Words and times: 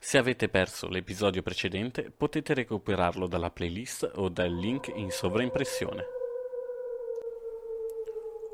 Se 0.00 0.16
avete 0.16 0.48
perso 0.48 0.88
l'episodio 0.88 1.42
precedente 1.42 2.10
potete 2.16 2.54
recuperarlo 2.54 3.26
dalla 3.26 3.50
playlist 3.50 4.10
o 4.14 4.28
dal 4.28 4.52
link 4.52 4.92
in 4.94 5.10
sovraimpressione. 5.10 6.04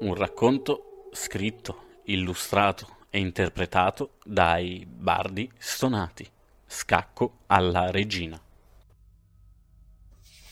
Un 0.01 0.15
racconto 0.15 1.09
scritto, 1.13 2.01
illustrato 2.05 2.97
e 3.11 3.19
interpretato 3.21 4.15
dai 4.25 4.87
bardi 4.89 5.51
stonati. 5.59 6.29
Scacco 6.67 7.41
alla 7.47 7.91
regina. 7.91 8.41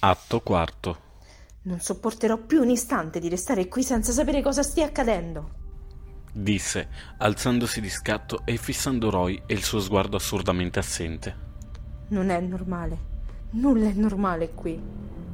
Atto 0.00 0.40
quarto. 0.40 1.10
Non 1.62 1.80
sopporterò 1.80 2.36
più 2.36 2.60
un 2.60 2.70
istante 2.70 3.18
di 3.18 3.28
restare 3.28 3.66
qui 3.66 3.82
senza 3.82 4.12
sapere 4.12 4.42
cosa 4.42 4.62
stia 4.62 4.86
accadendo 4.86 5.61
disse, 6.32 6.88
alzandosi 7.18 7.80
di 7.80 7.90
scatto 7.90 8.42
e 8.44 8.56
fissando 8.56 9.10
Roy 9.10 9.42
e 9.46 9.54
il 9.54 9.62
suo 9.62 9.80
sguardo 9.80 10.16
assurdamente 10.16 10.78
assente. 10.78 11.36
Non 12.08 12.30
è 12.30 12.40
normale. 12.40 13.10
Nulla 13.50 13.88
è 13.88 13.92
normale 13.92 14.52
qui. 14.54 14.80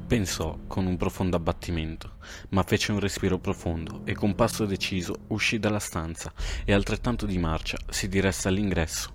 Pensò 0.06 0.58
con 0.66 0.86
un 0.86 0.96
profondo 0.96 1.36
abbattimento, 1.36 2.16
ma 2.50 2.62
fece 2.62 2.92
un 2.92 2.98
respiro 2.98 3.38
profondo 3.38 4.00
e 4.04 4.14
con 4.14 4.34
passo 4.34 4.64
deciso 4.64 5.14
uscì 5.28 5.58
dalla 5.58 5.78
stanza 5.78 6.32
e 6.64 6.72
altrettanto 6.72 7.26
di 7.26 7.38
marcia 7.38 7.76
si 7.88 8.08
diresse 8.08 8.48
all'ingresso. 8.48 9.14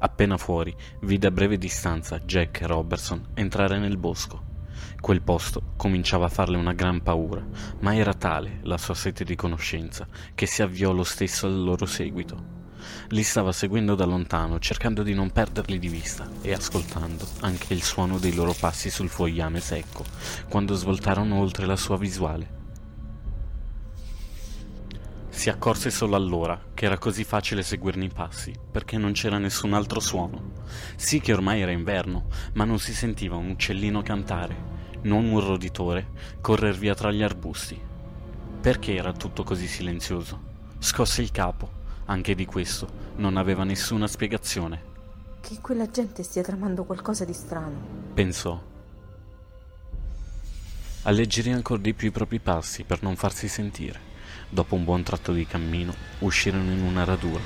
Appena 0.00 0.36
fuori, 0.36 0.74
vide 1.00 1.26
a 1.26 1.30
breve 1.30 1.58
distanza 1.58 2.20
Jack 2.20 2.60
e 2.60 2.66
Robertson 2.66 3.30
entrare 3.34 3.78
nel 3.78 3.96
bosco 3.96 4.47
Quel 5.00 5.22
posto 5.22 5.72
cominciava 5.76 6.26
a 6.26 6.30
farle 6.30 6.56
una 6.56 6.72
gran 6.72 7.02
paura, 7.02 7.44
ma 7.80 7.94
era 7.94 8.14
tale 8.14 8.60
la 8.62 8.78
sua 8.78 8.94
sete 8.94 9.24
di 9.24 9.36
conoscenza 9.36 10.06
che 10.34 10.46
si 10.46 10.62
avviò 10.62 10.92
lo 10.92 11.04
stesso 11.04 11.46
al 11.46 11.62
loro 11.62 11.86
seguito. 11.86 12.56
Li 13.08 13.22
stava 13.22 13.52
seguendo 13.52 13.94
da 13.94 14.04
lontano, 14.04 14.58
cercando 14.58 15.02
di 15.02 15.14
non 15.14 15.30
perderli 15.30 15.78
di 15.78 15.88
vista 15.88 16.28
e 16.42 16.52
ascoltando 16.52 17.26
anche 17.40 17.74
il 17.74 17.82
suono 17.82 18.18
dei 18.18 18.34
loro 18.34 18.54
passi 18.58 18.90
sul 18.90 19.08
fogliame 19.08 19.60
secco, 19.60 20.04
quando 20.48 20.74
svoltarono 20.74 21.36
oltre 21.36 21.66
la 21.66 21.76
sua 21.76 21.96
visuale. 21.96 22.57
Si 25.38 25.50
accorse 25.50 25.90
solo 25.90 26.16
allora 26.16 26.60
che 26.74 26.86
era 26.86 26.98
così 26.98 27.22
facile 27.22 27.62
seguirne 27.62 28.06
i 28.06 28.10
passi, 28.12 28.52
perché 28.72 28.98
non 28.98 29.12
c'era 29.12 29.38
nessun 29.38 29.72
altro 29.72 30.00
suono. 30.00 30.50
Sì 30.96 31.20
che 31.20 31.32
ormai 31.32 31.60
era 31.60 31.70
inverno, 31.70 32.26
ma 32.54 32.64
non 32.64 32.80
si 32.80 32.92
sentiva 32.92 33.36
un 33.36 33.50
uccellino 33.50 34.02
cantare, 34.02 34.56
non 35.02 35.26
un 35.26 35.38
roditore, 35.38 36.08
correr 36.40 36.76
via 36.76 36.92
tra 36.96 37.12
gli 37.12 37.22
arbusti. 37.22 37.80
Perché 38.60 38.96
era 38.96 39.12
tutto 39.12 39.44
così 39.44 39.68
silenzioso? 39.68 40.40
Scosse 40.80 41.22
il 41.22 41.30
capo. 41.30 41.70
Anche 42.06 42.34
di 42.34 42.44
questo 42.44 42.88
non 43.18 43.36
aveva 43.36 43.62
nessuna 43.62 44.08
spiegazione. 44.08 44.82
Che 45.40 45.60
quella 45.60 45.88
gente 45.88 46.24
stia 46.24 46.42
tramando 46.42 46.82
qualcosa 46.82 47.24
di 47.24 47.32
strano. 47.32 47.80
Pensò. 48.12 48.60
Alleggerì 51.02 51.52
ancora 51.52 51.80
di 51.80 51.94
più 51.94 52.08
i 52.08 52.10
propri 52.10 52.40
passi 52.40 52.82
per 52.82 53.04
non 53.04 53.14
farsi 53.14 53.46
sentire. 53.46 54.07
Dopo 54.50 54.74
un 54.74 54.84
buon 54.84 55.02
tratto 55.02 55.32
di 55.32 55.46
cammino, 55.46 55.94
uscirono 56.20 56.70
in 56.72 56.82
una 56.82 57.04
radura. 57.04 57.42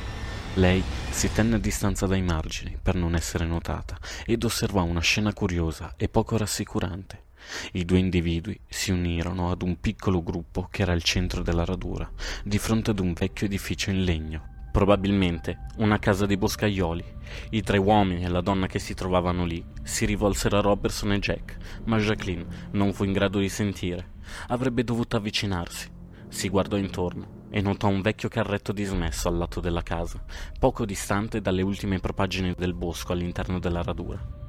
Lei 0.55 0.83
si 1.11 1.33
tenne 1.33 1.57
a 1.57 1.59
distanza 1.59 2.07
dai 2.07 2.23
margini 2.23 2.79
per 2.81 2.95
non 2.95 3.15
essere 3.15 3.45
notata 3.45 3.99
ed 4.25 4.45
osservò 4.45 4.85
una 4.85 5.01
scena 5.01 5.33
curiosa 5.33 5.95
e 5.97 6.09
poco 6.09 6.37
rassicurante. 6.37 7.25
I 7.73 7.85
due 7.85 7.99
individui 7.99 8.61
si 8.69 8.93
unirono 8.93 9.51
ad 9.51 9.63
un 9.63 9.81
piccolo 9.81 10.23
gruppo 10.23 10.69
che 10.71 10.83
era 10.83 10.93
al 10.93 11.03
centro 11.03 11.43
della 11.43 11.65
radura, 11.65 12.09
di 12.45 12.59
fronte 12.59 12.91
ad 12.93 13.01
un 13.01 13.15
vecchio 13.15 13.47
edificio 13.47 13.91
in 13.91 14.05
legno. 14.05 14.51
Probabilmente 14.71 15.67
una 15.79 15.99
casa 15.99 16.25
dei 16.25 16.37
boscaioli. 16.37 17.05
I 17.51 17.63
tre 17.63 17.79
uomini 17.79 18.25
e 18.25 18.29
la 18.29 18.41
donna 18.41 18.67
che 18.67 18.79
si 18.79 18.95
trovavano 18.95 19.45
lì 19.45 19.63
si 19.83 20.07
rivolsero 20.07 20.59
a 20.59 20.61
Robertson 20.61 21.13
e 21.13 21.19
Jack, 21.19 21.57
ma 21.85 21.99
Jacqueline 21.99 22.47
non 22.73 22.93
fu 22.93 23.05
in 23.05 23.13
grado 23.13 23.39
di 23.39 23.49
sentire. 23.49 24.13
Avrebbe 24.49 24.85
dovuto 24.85 25.17
avvicinarsi. 25.17 25.92
Si 26.33 26.49
guardò 26.49 26.79
intorno 26.79 27.41
e 27.51 27.61
notò 27.61 27.89
un 27.89 28.01
vecchio 28.01 28.31
carretto 28.31 28.73
dismesso 28.73 29.29
al 29.29 29.37
lato 29.37 29.61
della 29.61 29.83
casa, 29.83 30.25
poco 30.59 30.87
distante 30.87 31.43
dalle 31.43 31.61
ultime 31.61 32.01
propaggini 32.01 32.55
del 32.57 32.73
bosco 32.73 33.13
all'interno 33.13 33.59
della 33.59 33.83
radura 33.83 34.41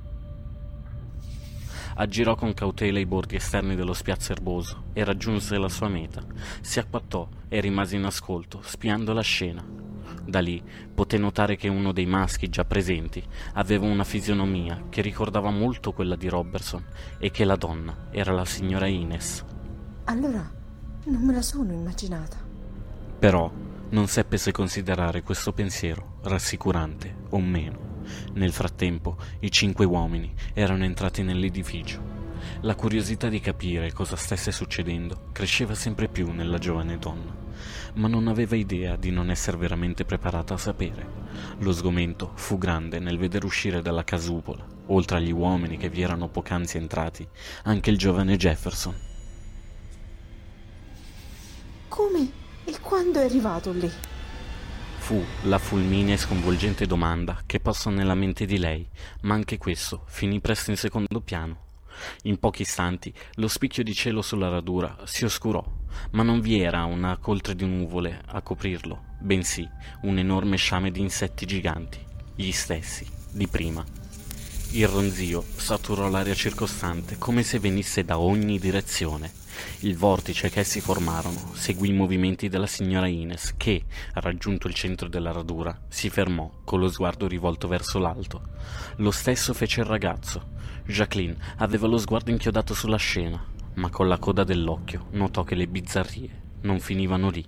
aggirò 1.95 2.33
con 2.35 2.53
cautela 2.53 2.97
i 2.97 3.05
bordi 3.05 3.35
esterni 3.35 3.75
dello 3.75 3.93
spiazzo 3.93 4.31
erboso 4.31 4.85
e 4.93 5.03
raggiunse 5.03 5.59
la 5.59 5.69
sua 5.69 5.89
meta. 5.89 6.23
Si 6.61 6.79
acquattò 6.79 7.27
e 7.47 7.59
rimase 7.59 7.97
in 7.97 8.05
ascolto, 8.05 8.61
spiando 8.63 9.13
la 9.13 9.21
scena. 9.21 9.63
Da 10.25 10.39
lì 10.39 10.63
poté 10.91 11.19
notare 11.19 11.55
che 11.55 11.67
uno 11.67 11.91
dei 11.91 12.07
maschi 12.07 12.49
già 12.49 12.65
presenti 12.65 13.23
aveva 13.53 13.85
una 13.85 14.03
fisionomia 14.03 14.85
che 14.89 15.01
ricordava 15.01 15.51
molto 15.51 15.91
quella 15.91 16.15
di 16.15 16.29
Robertson 16.29 16.83
e 17.19 17.29
che 17.29 17.45
la 17.45 17.57
donna 17.57 18.07
era 18.09 18.31
la 18.31 18.45
signora 18.45 18.87
Ines. 18.87 19.45
Allora 20.05 20.61
non 21.05 21.21
me 21.21 21.33
la 21.33 21.41
sono 21.41 21.71
immaginata. 21.73 22.37
Però 23.19 23.51
non 23.89 24.07
seppe 24.07 24.37
se 24.37 24.51
considerare 24.51 25.21
questo 25.21 25.53
pensiero 25.53 26.17
rassicurante 26.23 27.15
o 27.29 27.39
meno. 27.39 27.91
Nel 28.33 28.51
frattempo 28.51 29.17
i 29.39 29.51
cinque 29.51 29.85
uomini 29.85 30.33
erano 30.53 30.83
entrati 30.83 31.23
nell'edificio. 31.23 32.11
La 32.61 32.75
curiosità 32.75 33.29
di 33.29 33.39
capire 33.39 33.93
cosa 33.93 34.15
stesse 34.15 34.51
succedendo 34.51 35.29
cresceva 35.31 35.75
sempre 35.75 36.07
più 36.07 36.31
nella 36.31 36.57
giovane 36.57 36.97
donna, 36.97 37.33
ma 37.95 38.07
non 38.07 38.27
aveva 38.27 38.55
idea 38.55 38.95
di 38.95 39.11
non 39.11 39.29
essere 39.29 39.57
veramente 39.57 40.03
preparata 40.03 40.55
a 40.55 40.57
sapere. 40.57 41.21
Lo 41.59 41.71
sgomento 41.71 42.31
fu 42.35 42.57
grande 42.57 42.99
nel 42.99 43.17
vedere 43.17 43.45
uscire 43.45 43.81
dalla 43.81 44.03
casupola, 44.03 44.65
oltre 44.87 45.17
agli 45.17 45.31
uomini 45.31 45.77
che 45.77 45.89
vi 45.89 46.01
erano 46.01 46.27
poc'anzi 46.27 46.77
entrati, 46.77 47.27
anche 47.63 47.89
il 47.89 47.97
giovane 47.97 48.35
Jefferson. 48.35 49.11
Come 51.93 52.31
e 52.63 52.79
quando 52.79 53.19
è 53.19 53.25
arrivato 53.25 53.71
lì? 53.71 53.87
Fu 54.97 55.23
la 55.43 55.59
fulminea 55.59 56.15
e 56.15 56.17
sconvolgente 56.17 56.87
domanda 56.87 57.43
che 57.45 57.59
passò 57.59 57.91
nella 57.91 58.15
mente 58.15 58.47
di 58.47 58.57
lei, 58.57 58.83
ma 59.21 59.35
anche 59.35 59.59
questo 59.59 60.01
finì 60.07 60.39
presto 60.39 60.71
in 60.71 60.77
secondo 60.77 61.21
piano. 61.21 61.65
In 62.23 62.39
pochi 62.39 62.63
istanti 62.63 63.13
lo 63.35 63.47
spicchio 63.47 63.83
di 63.83 63.93
cielo 63.93 64.23
sulla 64.23 64.49
radura 64.49 64.97
si 65.03 65.23
oscurò, 65.23 65.63
ma 66.13 66.23
non 66.23 66.41
vi 66.41 66.59
era 66.59 66.83
una 66.85 67.15
coltre 67.17 67.53
di 67.55 67.67
nuvole 67.67 68.23
a 68.25 68.41
coprirlo, 68.41 69.03
bensì 69.19 69.69
un 70.01 70.17
enorme 70.17 70.57
sciame 70.57 70.89
di 70.89 70.99
insetti 70.99 71.45
giganti, 71.45 71.99
gli 72.33 72.51
stessi 72.51 73.07
di 73.29 73.47
prima. 73.47 73.85
Il 74.71 74.87
ronzio 74.87 75.45
saturò 75.57 76.09
l'aria 76.09 76.33
circostante 76.33 77.19
come 77.19 77.43
se 77.43 77.59
venisse 77.59 78.03
da 78.03 78.17
ogni 78.17 78.57
direzione 78.57 79.41
il 79.79 79.97
vortice 79.97 80.49
che 80.49 80.61
essi 80.61 80.81
formarono 80.81 81.51
seguì 81.53 81.89
i 81.89 81.93
movimenti 81.93 82.49
della 82.49 82.67
signora 82.67 83.07
Ines 83.07 83.55
che, 83.57 83.83
raggiunto 84.13 84.67
il 84.67 84.73
centro 84.73 85.07
della 85.07 85.31
radura, 85.31 85.77
si 85.87 86.09
fermò 86.09 86.49
con 86.63 86.79
lo 86.79 86.89
sguardo 86.89 87.27
rivolto 87.27 87.67
verso 87.67 87.99
l'alto. 87.99 88.41
Lo 88.97 89.11
stesso 89.11 89.53
fece 89.53 89.81
il 89.81 89.87
ragazzo. 89.87 90.51
Jacqueline 90.85 91.37
aveva 91.57 91.87
lo 91.87 91.97
sguardo 91.97 92.31
inchiodato 92.31 92.73
sulla 92.73 92.97
scena, 92.97 93.43
ma 93.75 93.89
con 93.89 94.07
la 94.07 94.17
coda 94.17 94.43
dell'occhio 94.43 95.07
notò 95.11 95.43
che 95.43 95.55
le 95.55 95.67
bizzarrie 95.67 96.41
non 96.61 96.79
finivano 96.79 97.29
lì. 97.29 97.45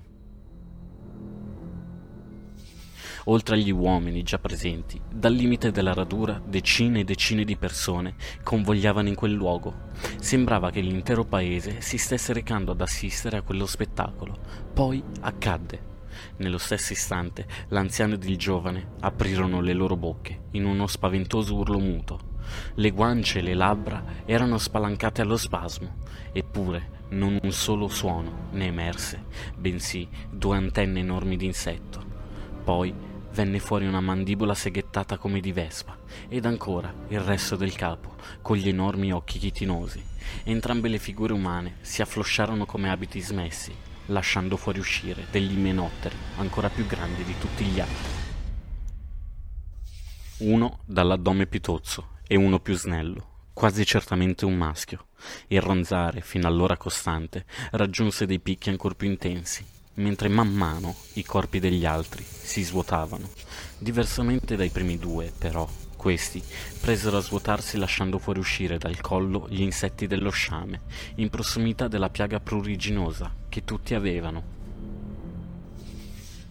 Oltre 3.26 3.56
agli 3.56 3.72
uomini 3.72 4.24
già 4.24 4.40
presenti, 4.40 5.00
dal 5.10 5.34
limite 5.34 5.72
della 5.72 5.94
radura 5.94 6.42
decine 6.46 7.00
e 7.00 7.04
decine 7.04 7.44
di 7.44 7.56
persone 7.56 8.16
convogliavano 8.44 9.08
in 9.08 9.16
quel 9.16 9.32
luogo. 9.32 9.90
Sembrava 10.20 10.72
che 10.72 10.82
l'intero 10.82 11.24
paese 11.24 11.82
si 11.82 11.98
stesse 11.98 12.34
recando 12.34 12.72
ad 12.72 12.82
assistere 12.82 13.38
a 13.38 13.42
quello 13.42 13.66
spettacolo. 13.66 14.38
Poi 14.74 15.04
accadde. 15.22 15.94
Nello 16.38 16.58
stesso 16.58 16.94
istante 16.94 17.46
l'anziano 17.70 18.14
ed 18.14 18.24
il 18.24 18.38
giovane 18.38 18.94
aprirono 19.02 19.60
le 19.60 19.74
loro 19.74 19.98
bocche 19.98 20.44
in 20.52 20.66
uno 20.66 20.88
spaventoso 20.88 21.56
urlo 21.56 21.80
muto. 21.80 22.34
Le 22.76 22.92
guance 22.92 23.40
e 23.40 23.42
le 23.42 23.54
labbra 23.54 24.04
erano 24.26 24.58
spalancate 24.58 25.22
allo 25.22 25.36
spasmo, 25.36 25.98
eppure 26.32 26.94
non 27.10 27.40
un 27.42 27.52
solo 27.52 27.88
suono 27.88 28.48
ne 28.52 28.66
emerse, 28.66 29.26
bensì 29.58 30.08
due 30.30 30.56
antenne 30.56 31.00
enormi 31.00 31.38
d'insetto. 31.38 32.04
Poi 32.64 32.94
venne 33.36 33.60
fuori 33.60 33.86
una 33.86 34.00
mandibola 34.00 34.56
seghettata 34.56 35.18
come 35.18 35.42
di 35.42 35.52
vespa, 35.52 35.98
ed 36.30 36.46
ancora 36.46 36.92
il 37.10 37.20
resto 37.20 37.58
del 37.58 37.76
capo, 37.76 38.16
con 38.42 38.56
gli 38.56 38.70
enormi 38.70 39.12
occhi 39.12 39.40
chitinosi. 39.40 40.02
Entrambe 40.46 40.88
le 40.88 41.00
figure 41.00 41.34
umane 41.34 41.76
si 41.82 42.02
afflosciarono 42.02 42.66
come 42.66 42.90
abiti 42.90 43.20
smessi, 43.20 43.76
lasciando 44.08 44.56
fuoriuscire 44.56 45.26
degli 45.32 45.52
imenotteri 45.52 46.16
ancora 46.38 46.70
più 46.70 46.88
grandi 46.88 47.26
di 47.26 47.36
tutti 47.38 47.66
gli 47.66 47.80
altri. 47.82 48.24
Uno 50.38 50.80
dall'addome 50.86 51.46
più 51.46 51.60
tozzo 51.60 52.12
e 52.26 52.38
uno 52.38 52.60
più 52.60 52.74
snello, 52.78 53.50
quasi 53.52 53.86
certamente 53.86 54.46
un 54.46 54.56
maschio. 54.56 55.08
Il 55.48 55.62
ronzare, 55.62 56.22
fino 56.22 56.48
allora 56.48 56.78
costante, 56.78 57.46
raggiunse 57.72 58.26
dei 58.26 58.40
picchi 58.40 58.70
ancor 58.70 58.96
più 58.96 59.10
intensi, 59.10 59.66
mentre 59.96 60.30
man 60.30 60.52
mano 60.52 60.96
i 61.14 61.24
corpi 61.24 61.60
degli 61.60 61.86
altri 61.86 62.24
si 62.24 62.64
svuotavano. 62.64 63.30
Diversamente 63.78 64.56
dai 64.56 64.70
primi 64.70 64.98
due, 64.98 65.32
però, 65.38 65.68
Questi 66.06 66.40
presero 66.82 67.18
a 67.18 67.20
svuotarsi 67.20 67.78
lasciando 67.78 68.20
fuoriuscire 68.20 68.78
dal 68.78 69.02
collo 69.02 69.48
gli 69.50 69.62
insetti 69.62 70.06
dello 70.06 70.30
sciame, 70.30 70.82
in 71.16 71.32
prossimità 71.32 71.88
della 71.88 72.12
piaga 72.12 72.40
pruriginosa 72.40 73.34
che 73.50 73.64
tutti 73.64 73.96
avevano. 73.96 74.55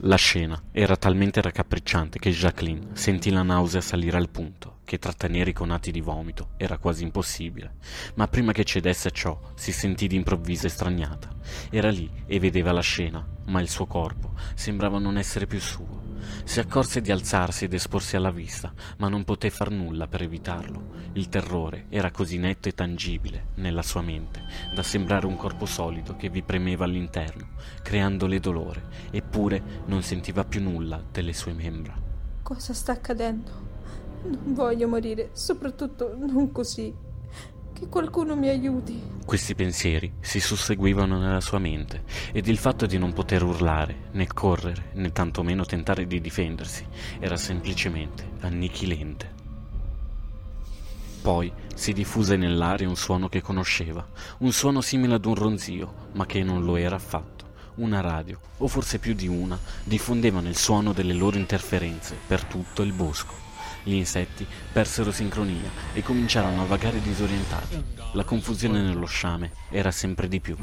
La 0.06 0.16
scena 0.16 0.62
era 0.70 0.98
talmente 0.98 1.40
raccapricciante 1.40 2.18
che 2.18 2.30
Jacqueline 2.30 2.88
sentì 2.92 3.30
la 3.30 3.42
nausea 3.42 3.80
salire 3.80 4.18
al 4.18 4.28
punto 4.28 4.80
che 4.84 4.98
trattenere 4.98 5.48
i 5.48 5.54
conati 5.54 5.90
di 5.90 6.02
vomito 6.02 6.50
era 6.58 6.76
quasi 6.76 7.04
impossibile, 7.04 7.76
ma 8.16 8.28
prima 8.28 8.52
che 8.52 8.64
cedesse 8.64 9.08
a 9.08 9.12
ciò 9.12 9.40
si 9.54 9.72
sentì 9.72 10.06
d'improvviso 10.06 10.66
estraniata. 10.66 11.30
Era 11.70 11.88
lì 11.88 12.10
e 12.26 12.38
vedeva 12.38 12.72
la 12.72 12.82
scena, 12.82 13.26
ma 13.46 13.62
il 13.62 13.70
suo 13.70 13.86
corpo 13.86 14.34
sembrava 14.54 14.98
non 14.98 15.16
essere 15.16 15.46
più 15.46 15.58
suo. 15.58 16.03
Si 16.44 16.60
accorse 16.60 17.00
di 17.00 17.10
alzarsi 17.10 17.64
ed 17.64 17.74
esporsi 17.74 18.16
alla 18.16 18.30
vista, 18.30 18.72
ma 18.98 19.08
non 19.08 19.24
poté 19.24 19.50
far 19.50 19.70
nulla 19.70 20.06
per 20.06 20.22
evitarlo. 20.22 20.92
Il 21.12 21.28
terrore 21.28 21.86
era 21.88 22.10
così 22.10 22.38
netto 22.38 22.68
e 22.68 22.74
tangibile 22.74 23.48
nella 23.56 23.82
sua 23.82 24.02
mente 24.02 24.42
da 24.74 24.82
sembrare 24.82 25.26
un 25.26 25.36
corpo 25.36 25.66
solido 25.66 26.16
che 26.16 26.28
vi 26.28 26.42
premeva 26.42 26.84
all'interno, 26.84 27.50
creandole 27.82 28.40
dolore, 28.40 28.82
eppure 29.10 29.82
non 29.86 30.02
sentiva 30.02 30.44
più 30.44 30.60
nulla 30.60 31.02
delle 31.10 31.32
sue 31.32 31.52
membra. 31.52 31.94
Cosa 32.42 32.74
sta 32.74 32.92
accadendo? 32.92 33.50
Non 34.24 34.54
voglio 34.54 34.88
morire, 34.88 35.30
soprattutto 35.32 36.16
non 36.16 36.52
così. 36.52 37.12
Che 37.74 37.88
qualcuno 37.88 38.36
mi 38.36 38.48
aiuti. 38.48 39.02
Questi 39.26 39.56
pensieri 39.56 40.12
si 40.20 40.38
susseguivano 40.38 41.18
nella 41.18 41.40
sua 41.40 41.58
mente 41.58 42.04
ed 42.30 42.46
il 42.46 42.56
fatto 42.56 42.86
di 42.86 42.98
non 42.98 43.12
poter 43.12 43.42
urlare, 43.42 44.10
né 44.12 44.28
correre, 44.28 44.90
né 44.92 45.10
tantomeno 45.10 45.64
tentare 45.64 46.06
di 46.06 46.20
difendersi 46.20 46.86
era 47.18 47.36
semplicemente 47.36 48.30
annichilente. 48.42 49.32
Poi 51.20 51.52
si 51.74 51.92
diffuse 51.92 52.36
nell'aria 52.36 52.88
un 52.88 52.94
suono 52.94 53.28
che 53.28 53.42
conosceva, 53.42 54.06
un 54.38 54.52
suono 54.52 54.80
simile 54.80 55.14
ad 55.14 55.24
un 55.24 55.34
ronzio, 55.34 56.10
ma 56.12 56.26
che 56.26 56.44
non 56.44 56.64
lo 56.64 56.76
era 56.76 56.94
affatto. 56.94 57.44
Una 57.76 58.00
radio, 58.00 58.38
o 58.58 58.68
forse 58.68 59.00
più 59.00 59.14
di 59.14 59.26
una, 59.26 59.58
diffondevano 59.82 60.48
il 60.48 60.56
suono 60.56 60.92
delle 60.92 61.12
loro 61.12 61.38
interferenze 61.38 62.16
per 62.24 62.44
tutto 62.44 62.82
il 62.82 62.92
bosco. 62.92 63.43
Gli 63.86 63.94
insetti 63.94 64.46
persero 64.72 65.12
sincronia 65.12 65.68
e 65.92 66.02
cominciarono 66.02 66.62
a 66.62 66.64
vagare 66.64 67.02
disorientati. 67.02 67.84
La 68.14 68.24
confusione 68.24 68.80
nello 68.80 69.04
sciame 69.04 69.52
era 69.70 69.90
sempre 69.90 70.26
di 70.26 70.40
più. 70.40 70.56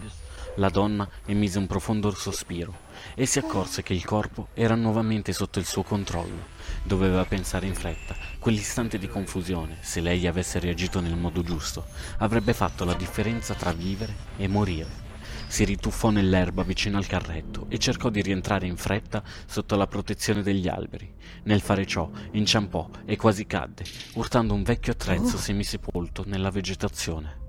La 0.56 0.70
donna 0.70 1.08
emise 1.28 1.60
un 1.60 1.68
profondo 1.68 2.12
sospiro 2.12 2.90
e 3.14 3.28
si 3.28 3.38
accorse 3.38 3.84
che 3.84 3.94
il 3.94 4.04
corpo 4.04 4.48
era 4.56 4.74
nuovamente 4.74 5.34
sotto 5.34 5.60
il 5.60 5.68
suo 5.68 5.84
controllo. 5.84 6.60
Doveva 6.82 7.24
pensare 7.24 7.68
in 7.68 7.76
fretta. 7.76 8.16
Quell'istante 8.40 8.98
di 8.98 9.08
confusione, 9.08 9.78
se 9.82 10.02
lei 10.02 10.26
avesse 10.26 10.58
reagito 10.58 11.00
nel 11.00 11.16
modo 11.16 11.44
giusto, 11.44 11.86
avrebbe 12.18 12.54
fatto 12.54 12.86
la 12.86 12.96
differenza 12.96 13.54
tra 13.54 13.72
vivere 13.72 14.16
e 14.38 14.48
morire. 14.48 15.11
Si 15.52 15.66
rituffò 15.66 16.12
nell'erba 16.12 16.64
vicino 16.64 16.98
al 16.98 17.08
carretto 17.08 17.66
e 17.68 17.78
cercò 17.78 18.10
di 18.10 18.22
rientrare 18.22 18.68
in 18.68 18.78
fretta 18.78 19.22
sotto 19.46 19.76
la 19.76 19.86
protezione 19.86 20.44
degli 20.44 20.70
alberi. 20.70 21.14
Nel 21.44 21.60
fare 21.60 21.86
ciò 21.86 22.10
inciampò 22.32 22.90
e 23.04 23.18
quasi 23.18 23.46
cadde, 23.46 23.84
urtando 24.14 24.54
un 24.54 24.64
vecchio 24.64 24.94
attrezzo 24.94 25.36
semisepolto 25.36 26.24
nella 26.26 26.52
vegetazione. 26.52 27.41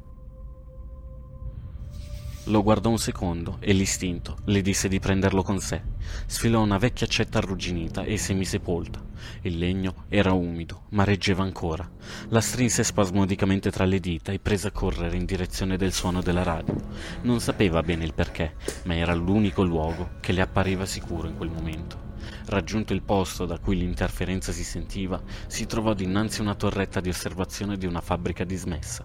Lo 2.46 2.64
guardò 2.64 2.90
un 2.90 2.98
secondo 2.98 3.58
e 3.60 3.72
l'istinto 3.72 4.38
le 4.46 4.62
disse 4.62 4.88
di 4.88 4.98
prenderlo 4.98 5.44
con 5.44 5.60
sé. 5.60 5.80
Sfilò 6.26 6.60
una 6.60 6.76
vecchia 6.76 7.06
accetta 7.06 7.38
arrugginita 7.38 8.02
e 8.02 8.16
semisepolta. 8.16 9.00
Il 9.42 9.58
legno 9.58 10.06
era 10.08 10.32
umido, 10.32 10.86
ma 10.88 11.04
reggeva 11.04 11.44
ancora. 11.44 11.88
La 12.30 12.40
strinse 12.40 12.82
spasmodicamente 12.82 13.70
tra 13.70 13.84
le 13.84 14.00
dita 14.00 14.32
e 14.32 14.40
prese 14.40 14.66
a 14.66 14.72
correre 14.72 15.16
in 15.16 15.24
direzione 15.24 15.76
del 15.76 15.92
suono 15.92 16.20
della 16.20 16.42
radio. 16.42 16.74
Non 17.22 17.38
sapeva 17.38 17.80
bene 17.84 18.04
il 18.04 18.12
perché, 18.12 18.56
ma 18.86 18.96
era 18.96 19.14
l'unico 19.14 19.62
luogo 19.62 20.14
che 20.18 20.32
le 20.32 20.40
appariva 20.40 20.84
sicuro 20.84 21.28
in 21.28 21.36
quel 21.36 21.50
momento. 21.50 22.10
Raggiunto 22.46 22.92
il 22.92 23.02
posto 23.02 23.46
da 23.46 23.60
cui 23.60 23.76
l'interferenza 23.76 24.50
si 24.50 24.64
sentiva, 24.64 25.22
si 25.46 25.64
trovò 25.66 25.94
dinanzi 25.94 26.40
a 26.40 26.42
una 26.42 26.56
torretta 26.56 26.98
di 26.98 27.08
osservazione 27.08 27.78
di 27.78 27.86
una 27.86 28.00
fabbrica 28.00 28.42
dismessa. 28.42 29.04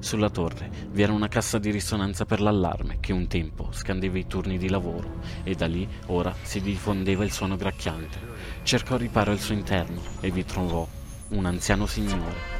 Sulla 0.00 0.30
torre 0.30 0.70
vi 0.90 1.02
era 1.02 1.12
una 1.12 1.28
cassa 1.28 1.58
di 1.58 1.70
risonanza 1.70 2.24
per 2.24 2.40
l'allarme 2.40 2.98
che 3.00 3.12
un 3.12 3.26
tempo 3.26 3.68
scandeva 3.70 4.18
i 4.18 4.26
turni 4.26 4.56
di 4.56 4.70
lavoro 4.70 5.20
e 5.44 5.54
da 5.54 5.66
lì 5.66 5.86
ora 6.06 6.34
si 6.42 6.62
diffondeva 6.62 7.22
il 7.22 7.30
suono 7.30 7.56
gracchiante. 7.56 8.18
Cercò 8.62 8.96
riparo 8.96 9.30
al 9.30 9.38
suo 9.38 9.54
interno 9.54 10.00
e 10.20 10.30
vi 10.30 10.44
trovò 10.44 10.88
un 11.28 11.44
anziano 11.44 11.86
signore, 11.86 12.58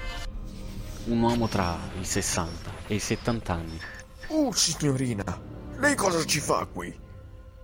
un 1.07 1.23
uomo 1.23 1.49
tra 1.49 1.79
i 1.99 2.05
60 2.05 2.71
e 2.87 2.97
i 2.97 3.01
70 3.01 3.53
anni. 3.53 3.81
Oh, 4.29 4.53
signorina, 4.53 5.25
lei 5.79 5.97
cosa 5.97 6.23
ci 6.25 6.41
fa 6.41 6.67
qui? 6.67 6.95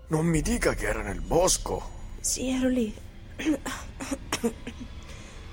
Non 0.08 0.24
mi 0.24 0.40
dica 0.40 0.72
che 0.72 0.86
era 0.86 1.02
nel 1.02 1.20
bosco. 1.20 1.90
Sì, 2.20 2.48
ero 2.48 2.68
lì. 2.68 2.94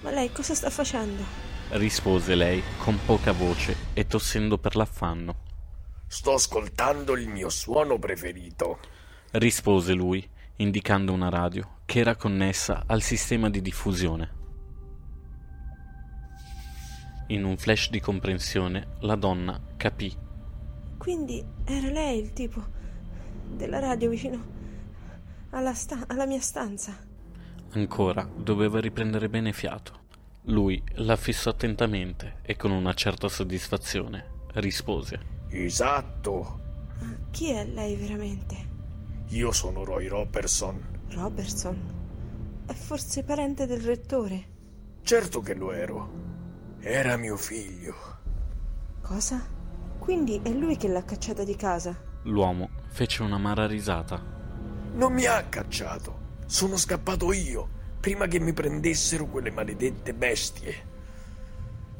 Ma 0.02 0.12
lei 0.12 0.32
cosa 0.32 0.56
sta 0.56 0.70
facendo? 0.70 1.52
rispose 1.74 2.36
lei 2.36 2.62
con 2.78 3.00
poca 3.06 3.32
voce 3.32 3.83
e 3.94 4.08
tossendo 4.08 4.58
per 4.58 4.76
l'affanno. 4.76 5.36
Sto 6.08 6.34
ascoltando 6.34 7.18
il 7.18 7.28
mio 7.28 7.50
suono 7.50 7.98
preferito. 7.98 8.80
rispose 9.32 9.94
lui, 9.94 10.28
indicando 10.58 11.12
una 11.12 11.30
radio 11.30 11.78
che 11.86 12.00
era 12.00 12.16
connessa 12.16 12.84
al 12.86 13.02
sistema 13.02 13.50
di 13.50 13.62
diffusione. 13.62 14.42
In 17.28 17.44
un 17.44 17.58
flash 17.58 17.90
di 17.90 18.00
comprensione 18.00 18.96
la 19.00 19.16
donna 19.16 19.60
capì. 19.76 20.16
Quindi 20.98 21.44
era 21.66 21.90
lei 21.90 22.20
il 22.20 22.34
tipo 22.34 22.64
della 23.48 23.80
radio 23.80 24.10
vicino 24.10 24.52
alla, 25.50 25.74
sta- 25.74 26.06
alla 26.08 26.26
mia 26.26 26.42
stanza. 26.42 26.96
Ancora 27.72 28.28
doveva 28.36 28.80
riprendere 28.80 29.30
bene 29.30 29.52
fiato. 29.52 30.02
Lui 30.48 30.84
la 30.96 31.16
fissò 31.16 31.52
attentamente 31.52 32.40
e 32.42 32.58
con 32.58 32.72
una 32.72 32.94
certa 32.94 33.30
soddisfazione 33.30 34.42
rispose. 34.56 35.20
Esatto. 35.50 36.60
Chi 37.32 37.52
è 37.52 37.66
lei 37.66 37.96
veramente? 37.96 38.72
Io 39.30 39.54
sono 39.54 39.86
Roy 39.86 40.08
Robertson. 40.08 41.06
Robertson? 41.12 42.62
È 42.66 42.74
forse 42.74 43.24
parente 43.24 43.66
del 43.66 43.80
rettore? 43.80 44.48
Certo 45.02 45.40
che 45.40 45.54
lo 45.54 45.72
ero. 45.72 46.22
Era 46.82 47.16
mio 47.16 47.38
figlio. 47.38 47.96
Cosa? 49.02 49.48
Quindi 49.98 50.42
è 50.44 50.50
lui 50.50 50.76
che 50.76 50.90
l'ha 50.90 51.06
cacciata 51.06 51.46
di 51.46 51.56
casa? 51.56 51.98
L'uomo 52.24 52.70
fece 52.90 53.24
un'amara 53.24 53.66
risata. 53.66 54.22
Non 54.94 55.14
mi 55.14 55.26
ha 55.26 55.42
cacciato. 55.44 56.20
Sono 56.48 56.76
scappato 56.76 57.32
io 57.32 57.82
prima 58.04 58.28
che 58.28 58.38
mi 58.38 58.52
prendessero 58.52 59.28
quelle 59.28 59.50
maledette 59.50 60.14
bestie. 60.14 60.76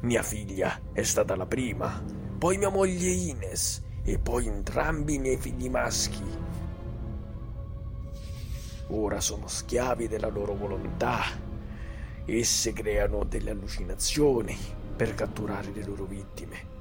Mia 0.00 0.22
figlia 0.22 0.78
è 0.92 1.02
stata 1.02 1.34
la 1.34 1.46
prima, 1.46 2.04
poi 2.36 2.58
mia 2.58 2.68
moglie 2.68 3.08
Ines 3.08 3.82
e 4.02 4.18
poi 4.18 4.46
entrambi 4.46 5.14
i 5.14 5.18
miei 5.18 5.38
figli 5.38 5.70
maschi. 5.70 6.22
Ora 8.88 9.18
sono 9.22 9.46
schiavi 9.46 10.06
della 10.06 10.28
loro 10.28 10.52
volontà. 10.52 11.22
Esse 12.26 12.74
creano 12.74 13.24
delle 13.24 13.52
allucinazioni 13.52 14.54
per 14.94 15.14
catturare 15.14 15.70
le 15.72 15.84
loro 15.86 16.04
vittime. 16.04 16.73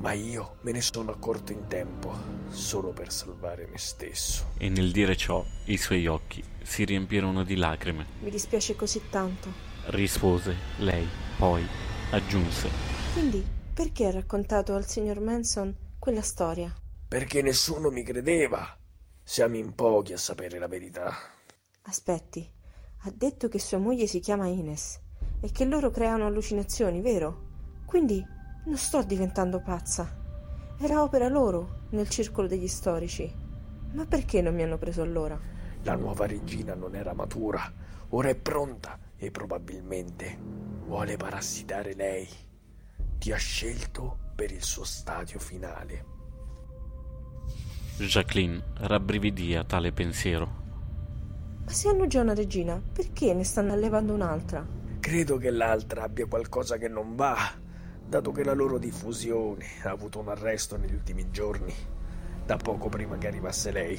Ma 0.00 0.12
io 0.12 0.56
me 0.62 0.72
ne 0.72 0.80
sono 0.80 1.10
accorto 1.10 1.52
in 1.52 1.66
tempo, 1.68 2.10
solo 2.48 2.90
per 2.90 3.12
salvare 3.12 3.66
me 3.70 3.76
stesso. 3.76 4.52
E 4.56 4.70
nel 4.70 4.92
dire 4.92 5.14
ciò 5.14 5.44
i 5.66 5.76
suoi 5.76 6.06
occhi 6.06 6.42
si 6.62 6.84
riempirono 6.84 7.44
di 7.44 7.54
lacrime. 7.54 8.06
Mi 8.20 8.30
dispiace 8.30 8.74
così 8.76 9.02
tanto. 9.10 9.52
Rispose 9.88 10.56
lei, 10.78 11.06
poi 11.36 11.66
aggiunse. 12.12 12.70
Quindi 13.12 13.44
perché 13.74 14.06
ha 14.06 14.10
raccontato 14.10 14.74
al 14.74 14.86
signor 14.86 15.20
Manson 15.20 15.76
quella 15.98 16.22
storia? 16.22 16.74
Perché 17.06 17.42
nessuno 17.42 17.90
mi 17.90 18.02
credeva. 18.02 18.74
Siamo 19.22 19.56
in 19.56 19.74
pochi 19.74 20.14
a 20.14 20.18
sapere 20.18 20.58
la 20.58 20.66
verità. 20.66 21.14
Aspetti, 21.82 22.50
ha 23.02 23.12
detto 23.14 23.48
che 23.48 23.58
sua 23.58 23.76
moglie 23.76 24.06
si 24.06 24.20
chiama 24.20 24.46
Ines 24.46 24.98
e 25.40 25.52
che 25.52 25.66
loro 25.66 25.90
creano 25.90 26.24
allucinazioni, 26.24 27.02
vero? 27.02 27.48
Quindi 27.84 28.38
non 28.64 28.76
sto 28.76 29.02
diventando 29.02 29.60
pazza. 29.60 30.18
Era 30.78 31.02
opera 31.02 31.28
loro 31.28 31.86
nel 31.90 32.08
circolo 32.08 32.46
degli 32.46 32.68
storici. 32.68 33.32
Ma 33.92 34.06
perché 34.06 34.40
non 34.40 34.54
mi 34.54 34.62
hanno 34.62 34.78
preso 34.78 35.02
allora? 35.02 35.38
La 35.82 35.94
nuova 35.94 36.26
regina 36.26 36.74
non 36.74 36.94
era 36.94 37.12
matura, 37.12 37.72
ora 38.08 38.28
è 38.28 38.34
pronta 38.34 38.98
e 39.16 39.30
probabilmente 39.30 40.38
vuole 40.84 41.16
parassitare 41.16 41.94
lei. 41.94 42.28
Ti 43.18 43.32
ha 43.32 43.36
scelto 43.36 44.18
per 44.34 44.52
il 44.52 44.62
suo 44.62 44.84
stadio 44.84 45.38
finale. 45.38 46.04
Jacqueline 47.98 48.62
rabbrividì 48.78 49.54
a 49.54 49.64
tale 49.64 49.92
pensiero. 49.92 50.58
Ma 51.64 51.70
se 51.70 51.88
hanno 51.88 52.06
già 52.06 52.22
una 52.22 52.34
regina, 52.34 52.80
perché 52.92 53.34
ne 53.34 53.44
stanno 53.44 53.72
allevando 53.72 54.14
un'altra? 54.14 54.66
Credo 55.00 55.36
che 55.36 55.50
l'altra 55.50 56.04
abbia 56.04 56.26
qualcosa 56.26 56.78
che 56.78 56.88
non 56.88 57.14
va, 57.14 57.36
dato 58.10 58.32
che 58.32 58.42
la 58.42 58.54
loro 58.54 58.76
diffusione 58.76 59.64
ha 59.84 59.90
avuto 59.90 60.18
un 60.18 60.28
arresto 60.28 60.76
negli 60.76 60.92
ultimi 60.94 61.30
giorni, 61.30 61.72
da 62.44 62.56
poco 62.56 62.88
prima 62.88 63.16
che 63.16 63.28
arrivasse 63.28 63.70
lei. 63.70 63.98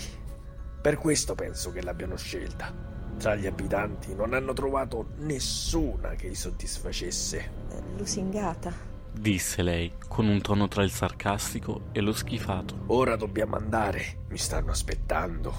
Per 0.81 0.97
questo 0.97 1.33
penso 1.33 1.71
che 1.71 1.81
l'abbiano 1.81 2.17
scelta. 2.17 2.89
Tra 3.17 3.35
gli 3.35 3.47
abitanti 3.47 4.13
non 4.13 4.33
hanno 4.33 4.51
trovato 4.51 5.11
nessuna 5.19 6.09
che 6.15 6.27
li 6.27 6.35
soddisfacesse. 6.35 7.51
Lusingata. 7.95 8.73
disse 9.13 9.61
lei, 9.61 9.93
con 10.09 10.27
un 10.27 10.41
tono 10.41 10.67
tra 10.67 10.83
il 10.83 10.91
sarcastico 10.91 11.83
e 11.93 12.01
lo 12.01 12.11
schifato. 12.11 12.83
Ora 12.87 13.15
dobbiamo 13.15 13.55
andare, 13.55 14.23
mi 14.27 14.37
stanno 14.37 14.71
aspettando. 14.71 15.53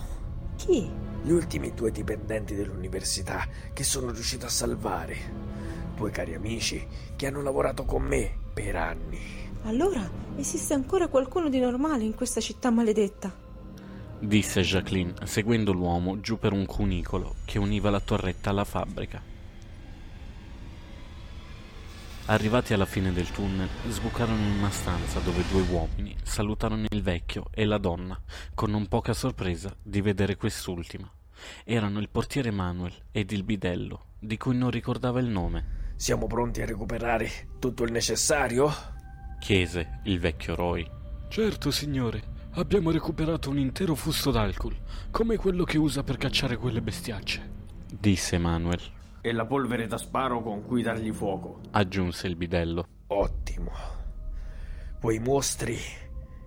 Chi? 0.56 0.90
Gli 1.23 1.30
ultimi 1.30 1.73
due 1.73 1.90
dipendenti 1.90 2.54
dell'università 2.54 3.47
che 3.73 3.82
sono 3.82 4.11
riuscito 4.11 4.44
a 4.44 4.50
salvare. 4.50 5.16
Due 5.97 6.11
cari 6.11 6.35
amici 6.35 6.87
che 7.16 7.26
hanno 7.26 7.40
lavorato 7.40 7.85
con 7.85 8.02
me 8.02 8.40
per 8.52 8.76
anni. 8.76 9.18
Allora 9.64 10.09
esiste 10.37 10.75
ancora 10.75 11.09
qualcuno 11.09 11.49
di 11.49 11.61
normale 11.61 12.04
in 12.04 12.14
questa 12.14 12.40
città 12.40 12.71
maledetta. 12.71 13.32
disse 14.18 14.62
Jacqueline, 14.62 15.14
seguendo 15.25 15.73
l'uomo 15.73 16.21
giù 16.21 16.38
per 16.38 16.52
un 16.52 16.64
cunicolo 16.66 17.37
che 17.44 17.59
univa 17.59 17.90
la 17.90 18.00
torretta 18.00 18.50
alla 18.50 18.64
fabbrica. 18.64 19.30
Arrivati 22.26 22.73
alla 22.73 22.87
fine 22.87 23.12
del 23.12 23.30
tunnel, 23.32 23.68
sbucarono 23.88 24.40
in 24.40 24.59
una 24.59 24.71
stanza 24.71 25.18
dove 25.18 25.42
due 25.50 25.62
uomini 25.62 26.16
salutarono 26.23 26.87
il 26.88 27.02
vecchio 27.02 27.47
e 27.50 27.64
la 27.64 27.78
donna, 27.78 28.18
con 28.54 28.71
non 28.71 28.87
poca 28.87 29.12
sorpresa 29.12 29.75
di 29.82 30.00
vedere 30.00 30.37
quest'ultima. 30.37 31.11
Erano 31.64 31.99
il 31.99 32.09
portiere 32.09 32.52
Manuel 32.52 32.94
ed 33.11 33.32
il 33.32 33.42
bidello, 33.42 34.04
di 34.21 34.37
cui 34.37 34.56
non 34.56 34.71
ricordava 34.71 35.18
il 35.18 35.26
nome. 35.26 35.80
Siamo 35.97 36.27
pronti 36.27 36.63
a 36.63 36.67
recuperare 36.67 37.29
tutto 37.59 37.85
il 37.85 37.93
necessario? 37.93 38.71
Chiese 39.39 40.01
il 40.05 40.19
vecchio 40.19 40.55
Roy. 40.55 40.89
Certo, 41.29 41.71
signore. 41.71 42.31
Abbiamo 42.55 42.91
recuperato 42.91 43.49
un 43.49 43.59
intero 43.59 43.95
fusto 43.95 44.31
d'alcol, 44.31 44.77
come 45.11 45.37
quello 45.37 45.65
che 45.65 45.79
usa 45.79 46.03
per 46.03 46.19
cacciare 46.19 46.57
quelle 46.57 46.83
bestiacce. 46.83 47.51
Disse 47.91 48.37
Manuel. 48.37 48.81
E 49.21 49.33
la 49.33 49.47
polvere 49.47 49.87
da 49.87 49.97
sparo 49.97 50.43
con 50.43 50.65
cui 50.67 50.83
dargli 50.83 51.13
fuoco. 51.13 51.61
Aggiunse 51.71 52.27
il 52.27 52.37
bidello. 52.37 52.87
Ottimo. 53.07 53.71
Quei 55.01 55.19
mostri 55.19 55.79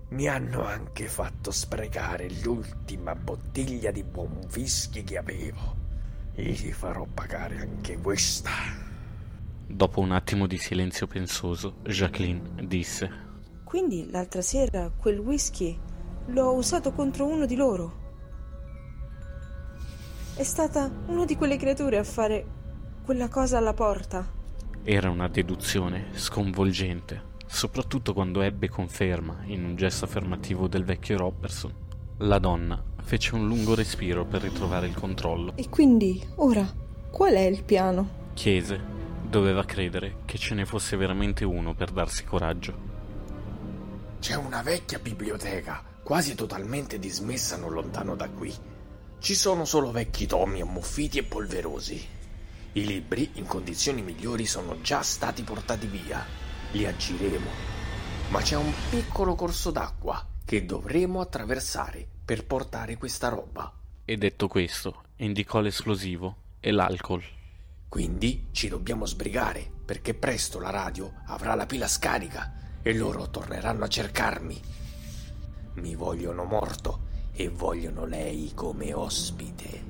mi 0.09 0.27
hanno 0.27 0.63
anche 0.65 1.07
fatto 1.07 1.51
sprecare 1.51 2.29
l'ultima 2.43 3.15
bottiglia 3.15 3.91
di 3.91 4.03
buon 4.03 4.47
whisky 4.53 5.03
che 5.03 5.17
avevo. 5.17 5.75
Gli 6.35 6.71
farò 6.71 7.05
pagare 7.11 7.59
anche 7.59 7.97
questa. 7.97 8.51
Dopo 9.75 9.99
un 9.99 10.13
attimo 10.13 10.47
di 10.47 10.57
silenzio 10.57 11.05
pensoso, 11.05 11.79
Jacqueline 11.83 12.65
disse: 12.65 13.11
Quindi 13.65 14.09
l'altra 14.09 14.41
sera 14.41 14.89
quel 14.89 15.19
whisky 15.19 15.77
l'ho 16.27 16.53
usato 16.53 16.93
contro 16.93 17.25
uno 17.25 17.45
di 17.45 17.57
loro. 17.57 18.03
È 20.33 20.43
stata 20.43 20.89
una 21.07 21.25
di 21.25 21.35
quelle 21.35 21.57
creature 21.57 21.97
a 21.97 22.05
fare 22.05 22.45
quella 23.03 23.27
cosa 23.27 23.57
alla 23.57 23.73
porta. 23.73 24.25
Era 24.81 25.09
una 25.09 25.27
deduzione 25.27 26.07
sconvolgente, 26.13 27.33
soprattutto 27.45 28.13
quando 28.13 28.39
ebbe 28.39 28.69
conferma 28.69 29.41
in 29.43 29.65
un 29.65 29.75
gesto 29.75 30.05
affermativo 30.05 30.69
del 30.69 30.85
vecchio 30.85 31.17
Robertson. 31.17 31.73
La 32.19 32.39
donna 32.39 32.81
fece 33.03 33.35
un 33.35 33.45
lungo 33.45 33.75
respiro 33.75 34.23
per 34.23 34.41
ritrovare 34.41 34.87
il 34.87 34.95
controllo. 34.95 35.51
E 35.57 35.67
quindi, 35.67 36.25
ora, 36.35 36.65
qual 37.11 37.33
è 37.33 37.41
il 37.41 37.61
piano? 37.65 38.23
Chiese. 38.35 38.94
Doveva 39.35 39.65
credere 39.65 40.19
che 40.23 40.37
ce 40.37 40.55
ne 40.55 40.65
fosse 40.65 40.95
veramente 40.95 41.43
uno 41.43 41.73
per 41.73 41.91
darsi 41.91 42.23
coraggio. 42.23 42.73
C'è 44.21 44.33
una 44.35 44.61
vecchia 44.61 44.97
biblioteca, 44.97 45.83
quasi 46.01 46.35
totalmente 46.35 46.99
dismessa 46.99 47.57
non 47.57 47.73
lontano 47.73 48.15
da 48.15 48.29
qui. 48.29 48.55
Ci 49.19 49.35
sono 49.35 49.65
solo 49.65 49.91
vecchi 49.91 50.25
tomi 50.25 50.61
ammuffiti 50.61 51.17
e 51.17 51.23
polverosi. 51.23 52.01
I 52.71 52.85
libri, 52.85 53.31
in 53.33 53.45
condizioni 53.45 54.01
migliori, 54.01 54.45
sono 54.45 54.79
già 54.79 55.01
stati 55.01 55.43
portati 55.43 55.87
via. 55.87 56.25
Li 56.71 56.85
aggiremo. 56.85 57.49
Ma 58.29 58.39
c'è 58.39 58.55
un 58.55 58.71
piccolo 58.89 59.35
corso 59.35 59.69
d'acqua 59.69 60.25
che 60.45 60.63
dovremo 60.63 61.19
attraversare 61.19 62.07
per 62.23 62.45
portare 62.45 62.95
questa 62.95 63.27
roba. 63.27 63.69
E 64.05 64.15
detto 64.15 64.47
questo, 64.47 65.03
indicò 65.17 65.59
l'esplosivo 65.59 66.37
e 66.61 66.71
l'alcol. 66.71 67.34
Quindi 67.95 68.47
ci 68.51 68.67
dobbiamo 68.67 69.05
sbrigare, 69.05 69.71
perché 69.85 70.13
presto 70.13 70.59
la 70.59 70.69
radio 70.69 71.13
avrà 71.27 71.55
la 71.55 71.65
pila 71.65 71.87
scarica 71.87 72.79
e 72.81 72.93
loro 72.93 73.29
torneranno 73.29 73.85
a 73.85 73.87
cercarmi. 73.87 74.59
Mi 75.75 75.95
vogliono 75.95 76.43
morto 76.43 77.05
e 77.31 77.47
vogliono 77.47 78.03
lei 78.03 78.51
come 78.53 78.93
ospite. 78.93 79.83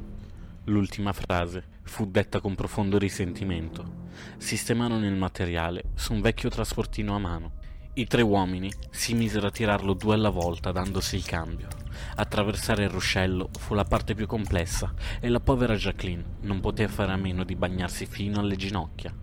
L'ultima 0.65 1.13
frase 1.13 1.63
fu 1.81 2.05
detta 2.05 2.41
con 2.41 2.53
profondo 2.53 2.99
risentimento. 2.99 4.03
Sistemarono 4.37 5.07
il 5.07 5.15
materiale 5.15 5.85
su 5.95 6.13
un 6.13 6.21
vecchio 6.21 6.49
trasportino 6.49 7.15
a 7.15 7.17
mano. 7.17 7.53
I 7.97 8.07
tre 8.07 8.21
uomini 8.21 8.69
si 8.89 9.13
misero 9.13 9.47
a 9.47 9.51
tirarlo 9.51 9.93
due 9.93 10.15
alla 10.15 10.29
volta, 10.29 10.73
dandosi 10.73 11.15
il 11.15 11.23
cambio. 11.23 11.69
Attraversare 12.15 12.83
il 12.83 12.89
ruscello 12.89 13.49
fu 13.57 13.73
la 13.73 13.85
parte 13.85 14.15
più 14.15 14.27
complessa 14.27 14.93
e 15.21 15.29
la 15.29 15.39
povera 15.39 15.75
Jacqueline 15.75 16.35
non 16.41 16.59
poté 16.59 16.89
fare 16.89 17.13
a 17.13 17.15
meno 17.15 17.45
di 17.45 17.55
bagnarsi 17.55 18.05
fino 18.05 18.41
alle 18.41 18.57
ginocchia. 18.57 19.15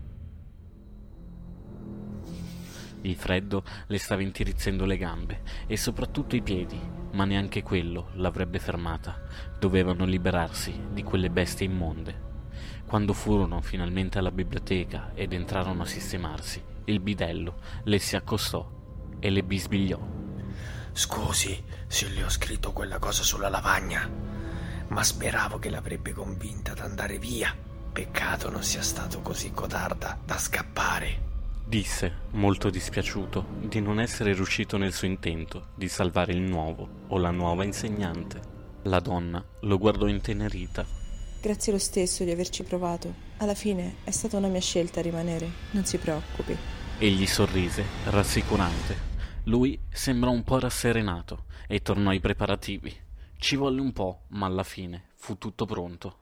Il 3.01 3.15
freddo 3.15 3.63
le 3.85 3.99
stava 3.99 4.23
intirizzendo 4.23 4.85
le 4.85 4.97
gambe 4.97 5.41
e 5.67 5.77
soprattutto 5.77 6.35
i 6.35 6.41
piedi, 6.41 6.79
ma 7.11 7.25
neanche 7.25 7.61
quello 7.61 8.09
l'avrebbe 8.13 8.57
fermata. 8.57 9.21
Dovevano 9.59 10.03
liberarsi 10.03 10.87
di 10.91 11.03
quelle 11.03 11.29
bestie 11.29 11.67
immonde. 11.67 12.31
Quando 12.87 13.13
furono 13.13 13.61
finalmente 13.61 14.17
alla 14.17 14.31
biblioteca 14.31 15.11
ed 15.13 15.31
entrarono 15.31 15.83
a 15.83 15.85
sistemarsi, 15.85 16.71
il 16.85 16.99
bidello 16.99 17.55
le 17.83 17.99
si 17.99 18.15
accostò 18.15 18.69
e 19.19 19.29
le 19.29 19.43
bisbigliò. 19.43 19.99
Scusi 20.91 21.63
se 21.87 22.09
le 22.09 22.23
ho 22.23 22.29
scritto 22.29 22.71
quella 22.71 22.99
cosa 22.99 23.23
sulla 23.23 23.49
lavagna, 23.49 24.09
ma 24.87 25.03
speravo 25.03 25.59
che 25.59 25.69
l'avrebbe 25.69 26.11
convinta 26.11 26.71
ad 26.71 26.79
andare 26.79 27.17
via. 27.17 27.55
Peccato 27.93 28.49
non 28.49 28.63
sia 28.63 28.81
stato 28.81 29.21
così 29.21 29.51
codarda 29.51 30.19
da 30.23 30.37
scappare. 30.37 31.31
Disse, 31.65 32.13
molto 32.31 32.69
dispiaciuto, 32.69 33.45
di 33.61 33.79
non 33.79 33.99
essere 33.99 34.33
riuscito 34.33 34.77
nel 34.77 34.93
suo 34.93 35.07
intento 35.07 35.67
di 35.75 35.87
salvare 35.87 36.33
il 36.33 36.41
nuovo 36.41 36.87
o 37.07 37.17
la 37.17 37.31
nuova 37.31 37.63
insegnante. 37.63 38.41
La 38.83 38.99
donna 38.99 39.43
lo 39.61 39.77
guardò 39.77 40.07
intenerita. 40.07 41.02
Grazie 41.43 41.73
lo 41.73 41.77
stesso 41.77 42.23
di 42.23 42.31
averci 42.31 42.63
provato. 42.63 43.13
Alla 43.39 43.53
fine 43.53 43.95
è 44.05 44.11
stata 44.11 44.37
una 44.37 44.47
mia 44.47 44.61
scelta 44.61 45.01
rimanere, 45.01 45.51
non 45.71 45.83
si 45.83 45.97
preoccupi. 45.97 46.55
Egli 46.97 47.25
sorrise, 47.25 47.83
rassicurante. 48.05 48.95
Lui 49.43 49.77
sembrò 49.89 50.31
un 50.31 50.45
po' 50.45 50.59
rasserenato 50.59 51.43
e 51.67 51.81
tornò 51.81 52.11
ai 52.11 52.21
preparativi. 52.21 52.95
Ci 53.35 53.57
volle 53.57 53.81
un 53.81 53.91
po', 53.91 54.21
ma 54.29 54.45
alla 54.45 54.63
fine 54.63 55.09
fu 55.15 55.37
tutto 55.37 55.65
pronto. 55.65 56.19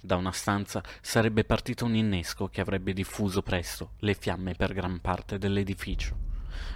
Da 0.00 0.16
una 0.16 0.32
stanza 0.32 0.82
sarebbe 1.00 1.44
partito 1.44 1.84
un 1.84 1.94
innesco 1.94 2.48
che 2.48 2.60
avrebbe 2.60 2.92
diffuso 2.92 3.42
presto 3.42 3.92
le 3.98 4.14
fiamme 4.14 4.54
per 4.54 4.72
gran 4.72 5.00
parte 5.00 5.38
dell'edificio. 5.38 6.25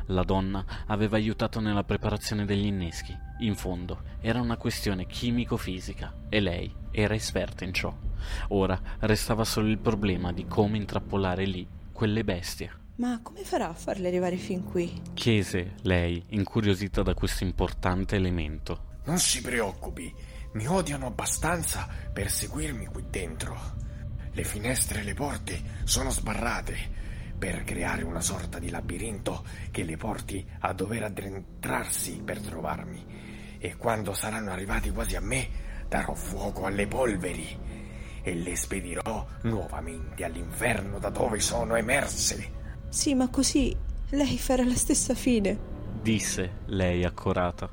La 0.07 0.23
donna 0.23 0.65
aveva 0.87 1.17
aiutato 1.17 1.61
nella 1.61 1.85
preparazione 1.85 2.45
degli 2.45 2.67
inneschi. 2.67 3.17
In 3.41 3.55
fondo 3.55 4.03
era 4.21 4.41
una 4.41 4.57
questione 4.57 5.07
chimico-fisica 5.07 6.15
e 6.29 6.41
lei 6.41 6.75
era 6.91 7.15
esperta 7.15 7.65
in 7.65 7.73
ciò. 7.73 7.95
Ora 8.49 8.81
restava 9.01 9.45
solo 9.45 9.69
il 9.69 9.79
problema 9.79 10.33
di 10.33 10.47
come 10.47 10.77
intrappolare 10.77 11.45
lì 11.45 11.67
quelle 11.93 12.25
bestie. 12.25 12.79
Ma 12.97 13.21
come 13.23 13.45
farà 13.45 13.69
a 13.69 13.75
farle 13.75 14.09
arrivare 14.09 14.37
fin 14.37 14.63
qui? 14.63 15.01
Chiese 15.15 15.77
lei, 15.83 16.23
incuriosita 16.29 17.03
da 17.03 17.15
questo 17.15 17.45
importante 17.45 18.17
elemento. 18.17 18.99
Non 19.05 19.19
si 19.19 19.41
preoccupi, 19.41 20.13
mi 20.53 20.67
odiano 20.67 21.07
abbastanza 21.07 21.89
per 22.13 22.31
seguirmi 22.31 22.87
qui 22.87 23.05
dentro. 23.09 23.59
Le 24.33 24.45
finestre 24.45 25.01
e 25.01 25.05
le 25.05 25.15
porte 25.15 25.63
sono 25.85 26.11
sbarrate 26.11 26.99
per 27.41 27.65
creare 27.65 28.03
una 28.03 28.21
sorta 28.21 28.59
di 28.59 28.69
labirinto 28.69 29.45
che 29.71 29.83
le 29.83 29.97
porti 29.97 30.47
a 30.59 30.75
dover 30.75 31.05
addentrarsi 31.05 32.21
per 32.23 32.39
trovarmi. 32.39 33.03
E 33.57 33.77
quando 33.77 34.13
saranno 34.13 34.51
arrivati 34.51 34.91
quasi 34.91 35.17
a 35.17 35.23
me, 35.23 35.49
darò 35.89 36.15
fuoco 36.15 36.67
alle 36.67 36.87
polveri 36.87 37.59
e 38.23 38.35
le 38.35 38.55
spedirò 38.55 39.27
nuovamente 39.45 40.23
all'inferno 40.23 40.99
da 40.99 41.09
dove 41.09 41.41
sono 41.41 41.77
emerse. 41.77 42.59
Sì, 42.91 43.15
ma 43.15 43.31
così 43.31 43.75
lei 44.11 44.37
farà 44.37 44.63
la 44.63 44.77
stessa 44.77 45.15
fine. 45.15 45.59
Disse 46.03 46.59
lei 46.67 47.07
accorata. 47.07 47.71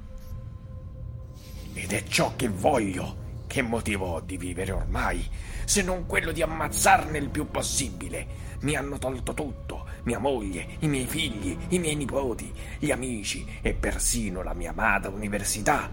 Ed 1.74 1.92
è 1.92 2.04
ciò 2.04 2.38
che 2.38 2.48
voglio, 2.48 3.27
che 3.58 3.64
motivo 3.64 4.14
ho 4.14 4.20
di 4.20 4.38
vivere 4.38 4.72
ormai, 4.72 5.28
se 5.66 5.82
non 5.82 6.06
quello 6.06 6.32
di 6.32 6.44
ammazzarne 6.44 7.18
il 7.18 7.30
più 7.30 7.50
possibile? 7.50 8.28
Mi 8.60 8.76
hanno 8.76 9.00
tolto 9.00 9.34
tutto, 9.34 9.88
mia 10.04 10.20
moglie, 10.20 10.76
i 10.82 10.88
miei 10.88 11.08
figli, 11.08 11.58
i 11.70 11.80
miei 11.80 11.96
nipoti, 11.96 12.54
gli 12.78 12.92
amici 12.92 13.48
e 13.64 13.74
persino 13.74 14.44
la 14.44 14.54
mia 14.54 14.70
amata 14.70 15.10
università. 15.10 15.90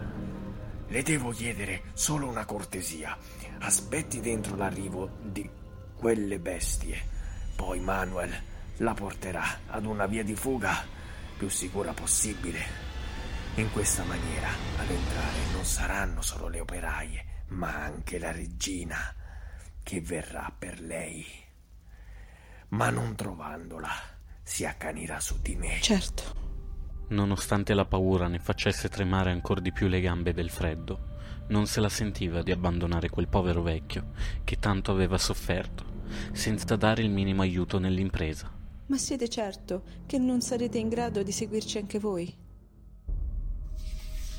Le 0.87 1.01
devo 1.01 1.31
chiedere 1.31 1.85
solo 1.93 2.27
una 2.27 2.45
cortesia. 2.45 3.17
Aspetti 3.57 4.19
dentro 4.19 4.55
l'arrivo 4.55 5.09
di 5.23 5.49
quelle 5.95 6.37
bestie. 6.37 7.01
Poi 7.55 7.79
Manuel 7.79 8.31
la 8.77 8.93
porterà 8.93 9.61
ad 9.65 9.85
una 9.85 10.05
via 10.05 10.23
di 10.23 10.35
fuga 10.35 10.85
più 11.35 11.49
sicura 11.49 11.93
possibile. 11.93 12.59
In 13.55 13.71
questa 13.71 14.03
maniera 14.03 14.49
ad 14.77 14.87
entrare 14.87 15.39
non 15.51 15.65
saranno 15.65 16.21
solo 16.21 16.47
le 16.47 16.59
operaie, 16.59 17.33
ma 17.47 17.83
anche 17.83 18.19
la 18.19 18.31
regina 18.31 18.97
che 19.83 20.01
verrà 20.01 20.51
per 20.57 20.79
lei. 20.79 21.25
Ma 22.69 22.89
non 22.89 23.15
trovandola, 23.15 23.89
si 24.41 24.65
accanirà 24.65 25.19
su 25.19 25.39
di 25.41 25.55
me. 25.55 25.79
Certo. 25.81 26.43
Nonostante 27.09 27.73
la 27.73 27.85
paura 27.85 28.27
ne 28.27 28.39
facesse 28.39 28.89
tremare 28.89 29.31
ancor 29.31 29.61
di 29.61 29.71
più 29.71 29.87
le 29.87 30.01
gambe 30.01 30.33
del 30.33 30.49
freddo, 30.49 31.13
non 31.47 31.67
se 31.67 31.79
la 31.79 31.89
sentiva 31.89 32.41
di 32.41 32.51
abbandonare 32.51 33.09
quel 33.09 33.27
povero 33.27 33.61
vecchio 33.61 34.11
che 34.43 34.57
tanto 34.57 34.91
aveva 34.91 35.17
sofferto, 35.17 36.03
senza 36.31 36.75
dare 36.75 37.03
il 37.03 37.11
minimo 37.11 37.43
aiuto 37.43 37.77
nell'impresa. 37.77 38.51
Ma 38.87 38.97
siete 38.97 39.29
certo 39.29 39.83
che 40.05 40.17
non 40.17 40.41
sarete 40.41 40.77
in 40.77 40.89
grado 40.89 41.21
di 41.21 41.31
seguirci 41.31 41.77
anche 41.77 41.99
voi? 41.99 42.44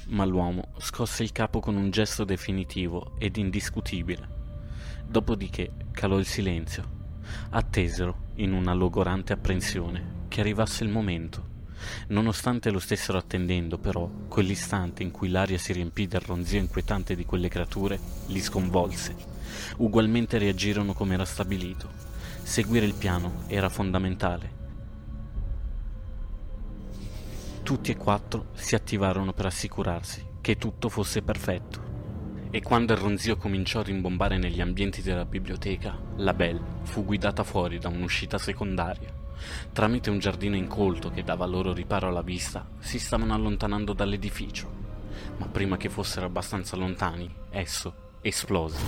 Ma 0.09 0.25
l'uomo 0.25 0.69
scosse 0.79 1.25
il 1.25 1.33
capo 1.33 1.59
con 1.59 1.75
un 1.75 1.91
gesto 1.91 2.23
definitivo 2.23 3.15
ed 3.19 3.37
indiscutibile. 3.37 4.29
Dopodiché 5.05 5.73
calò 5.91 6.19
il 6.19 6.27
silenzio. 6.27 6.85
Attesero, 7.51 8.27
in 8.37 8.53
una 8.53 8.73
logorante 8.73 9.33
apprensione, 9.33 10.25
che 10.29 10.41
arrivasse 10.41 10.85
il 10.85 10.91
momento. 10.91 11.55
Nonostante 12.09 12.71
lo 12.71 12.79
stessero 12.79 13.19
attendendo, 13.19 13.79
però, 13.79 14.09
quell'istante 14.29 15.03
in 15.03 15.11
cui 15.11 15.29
l'aria 15.29 15.59
si 15.59 15.73
riempì 15.73 16.07
del 16.07 16.21
ronzio 16.21 16.61
inquietante 16.61 17.17
di 17.17 17.25
quelle 17.25 17.49
creature 17.49 17.99
li 18.29 18.41
sconvolse. 18.41 19.15
Ugualmente 19.79 20.39
reagirono 20.39 20.93
come 20.93 21.15
era 21.15 21.25
stabilito. 21.25 21.91
Seguire 22.43 22.87
il 22.87 22.95
piano 22.95 23.43
era 23.49 23.69
fondamentale. 23.69 24.66
Tutti 27.67 27.91
e 27.91 27.97
quattro 27.97 28.51
si 28.53 28.77
attivarono 28.77 29.33
per 29.33 29.47
assicurarsi 29.47 30.25
che 30.41 30.57
tutto 30.57 30.89
fosse 30.89 31.23
perfetto. 31.23 31.83
E 32.53 32.63
quando 32.63 32.93
il 32.93 33.01
ronzio 33.01 33.37
cominciò 33.37 33.81
a 33.81 33.83
rimbombare 33.83 34.39
negli 34.39 34.61
ambienti 34.61 35.03
della 35.03 35.25
biblioteca, 35.25 35.99
la 36.19 36.33
Belle 36.33 36.63
fu 36.83 37.05
guidata 37.05 37.43
fuori 37.43 37.81
da 37.81 37.89
un'uscita 37.89 38.39
secondaria. 38.39 39.13
Tramite 39.73 40.11
un 40.11 40.21
giardino 40.21 40.55
incolto 40.55 41.11
che 41.11 41.25
dava 41.25 41.45
loro 41.45 41.73
riparo 41.73 42.07
alla 42.07 42.23
vista, 42.23 42.69
si 42.79 43.01
stavano 43.01 43.35
allontanando 43.35 43.93
dall'edificio. 43.93 44.71
Ma 45.39 45.49
prima 45.49 45.77
che 45.77 45.89
fossero 45.89 46.27
abbastanza 46.27 46.77
lontani, 46.77 47.29
esso 47.51 48.13
esplose. 48.21 48.79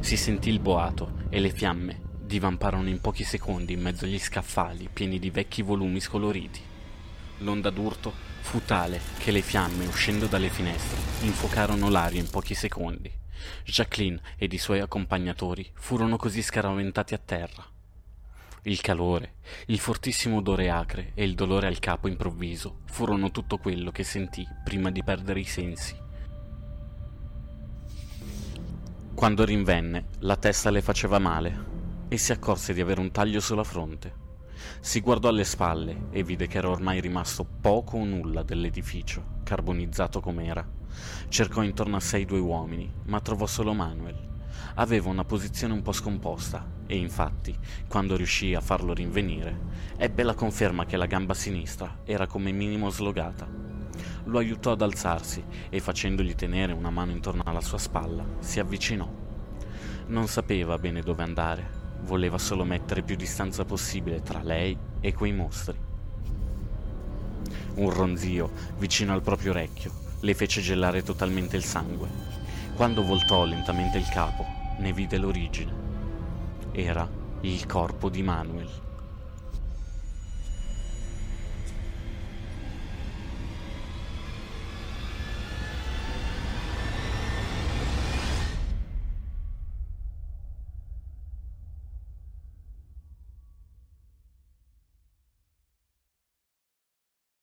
Si 0.00 0.16
sentì 0.16 0.50
il 0.50 0.58
boato 0.58 1.12
e 1.28 1.38
le 1.38 1.50
fiamme 1.50 2.00
divamparono 2.18 2.88
in 2.88 3.00
pochi 3.00 3.22
secondi 3.22 3.74
in 3.74 3.82
mezzo 3.82 4.04
agli 4.04 4.18
scaffali 4.18 4.88
pieni 4.92 5.20
di 5.20 5.30
vecchi 5.30 5.62
volumi 5.62 6.00
scoloriti. 6.00 6.74
L'onda 7.38 7.70
d'urto 7.70 8.12
fu 8.40 8.62
tale 8.64 9.00
che 9.18 9.30
le 9.30 9.42
fiamme, 9.42 9.86
uscendo 9.86 10.26
dalle 10.26 10.48
finestre, 10.48 10.98
infuocarono 11.26 11.90
l'aria 11.90 12.20
in 12.20 12.30
pochi 12.30 12.54
secondi. 12.54 13.12
Jacqueline 13.64 14.20
ed 14.36 14.52
i 14.52 14.58
suoi 14.58 14.80
accompagnatori 14.80 15.70
furono 15.74 16.16
così 16.16 16.40
scaraventati 16.40 17.12
a 17.12 17.20
terra. 17.22 17.64
Il 18.62 18.80
calore, 18.80 19.34
il 19.66 19.78
fortissimo 19.78 20.38
odore 20.38 20.70
acre 20.70 21.12
e 21.14 21.24
il 21.24 21.34
dolore 21.34 21.66
al 21.66 21.78
capo 21.78 22.08
improvviso 22.08 22.80
furono 22.86 23.30
tutto 23.30 23.58
quello 23.58 23.92
che 23.92 24.02
sentì 24.02 24.46
prima 24.64 24.90
di 24.90 25.04
perdere 25.04 25.40
i 25.40 25.44
sensi. 25.44 25.94
Quando 29.14 29.44
rinvenne, 29.44 30.06
la 30.20 30.36
testa 30.36 30.70
le 30.70 30.82
faceva 30.82 31.18
male 31.18 31.64
e 32.08 32.16
si 32.16 32.32
accorse 32.32 32.72
di 32.72 32.80
avere 32.80 33.00
un 33.00 33.10
taglio 33.10 33.40
sulla 33.40 33.64
fronte. 33.64 34.25
Si 34.80 35.00
guardò 35.00 35.28
alle 35.28 35.44
spalle 35.44 36.06
e 36.10 36.22
vide 36.22 36.46
che 36.46 36.58
era 36.58 36.70
ormai 36.70 37.00
rimasto 37.00 37.44
poco 37.44 37.98
o 37.98 38.04
nulla 38.04 38.42
dell'edificio, 38.42 39.40
carbonizzato 39.42 40.20
com'era. 40.20 40.66
Cercò 41.28 41.62
intorno 41.62 41.96
a 41.96 42.00
sé 42.00 42.18
i 42.18 42.24
due 42.24 42.38
uomini, 42.38 42.90
ma 43.04 43.20
trovò 43.20 43.46
solo 43.46 43.74
Manuel. 43.74 44.24
Aveva 44.76 45.10
una 45.10 45.24
posizione 45.24 45.74
un 45.74 45.82
po' 45.82 45.92
scomposta 45.92 46.66
e 46.86 46.96
infatti, 46.96 47.56
quando 47.88 48.16
riuscì 48.16 48.54
a 48.54 48.60
farlo 48.60 48.94
rinvenire, 48.94 49.58
ebbe 49.96 50.22
la 50.22 50.34
conferma 50.34 50.86
che 50.86 50.96
la 50.96 51.06
gamba 51.06 51.34
sinistra 51.34 52.00
era 52.04 52.26
come 52.26 52.52
minimo 52.52 52.90
slogata. 52.90 53.48
Lo 54.24 54.38
aiutò 54.38 54.72
ad 54.72 54.82
alzarsi 54.82 55.42
e 55.68 55.80
facendogli 55.80 56.34
tenere 56.34 56.72
una 56.72 56.90
mano 56.90 57.12
intorno 57.12 57.42
alla 57.44 57.60
sua 57.60 57.78
spalla, 57.78 58.24
si 58.40 58.60
avvicinò. 58.60 59.08
Non 60.08 60.26
sapeva 60.28 60.78
bene 60.78 61.00
dove 61.02 61.22
andare, 61.22 61.84
voleva 62.06 62.38
solo 62.38 62.64
mettere 62.64 63.02
più 63.02 63.16
distanza 63.16 63.64
possibile 63.64 64.22
tra 64.22 64.40
lei 64.42 64.76
e 65.00 65.12
quei 65.12 65.32
mostri. 65.32 65.76
Un 67.74 67.90
ronzio 67.90 68.50
vicino 68.78 69.12
al 69.12 69.22
proprio 69.22 69.50
orecchio 69.50 69.92
le 70.20 70.34
fece 70.34 70.60
gelare 70.60 71.02
totalmente 71.02 71.56
il 71.56 71.64
sangue. 71.64 72.08
Quando 72.74 73.02
voltò 73.02 73.44
lentamente 73.44 73.98
il 73.98 74.08
capo, 74.08 74.46
ne 74.78 74.92
vide 74.92 75.18
l'origine. 75.18 75.84
Era 76.72 77.08
il 77.42 77.66
corpo 77.66 78.08
di 78.08 78.22
Manuel. 78.22 78.85